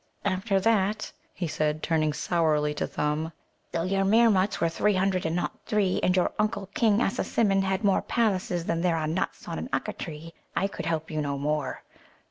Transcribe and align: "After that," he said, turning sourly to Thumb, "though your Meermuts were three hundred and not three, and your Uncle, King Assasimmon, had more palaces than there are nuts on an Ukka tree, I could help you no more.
"After 0.25 0.59
that," 0.59 1.11
he 1.31 1.47
said, 1.47 1.83
turning 1.83 2.11
sourly 2.11 2.73
to 2.73 2.87
Thumb, 2.87 3.31
"though 3.71 3.83
your 3.83 4.03
Meermuts 4.03 4.59
were 4.59 4.67
three 4.67 4.95
hundred 4.95 5.27
and 5.27 5.35
not 5.35 5.59
three, 5.67 5.99
and 6.01 6.15
your 6.15 6.31
Uncle, 6.39 6.69
King 6.73 6.99
Assasimmon, 7.01 7.61
had 7.61 7.83
more 7.83 8.01
palaces 8.01 8.65
than 8.65 8.81
there 8.81 8.97
are 8.97 9.05
nuts 9.05 9.47
on 9.47 9.59
an 9.59 9.69
Ukka 9.71 9.95
tree, 9.95 10.33
I 10.55 10.67
could 10.67 10.87
help 10.87 11.11
you 11.11 11.21
no 11.21 11.37
more. 11.37 11.83